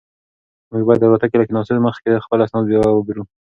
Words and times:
موږ 0.71 0.83
باید 0.85 0.99
د 1.01 1.05
الوتکې 1.07 1.35
له 1.37 1.45
کښېناستو 1.47 1.85
مخکې 1.87 2.23
خپل 2.25 2.39
اسناد 2.41 2.63
بیا 2.69 2.79
وګورو. 2.93 3.23